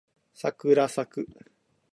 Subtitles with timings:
[0.33, 1.27] さくらさく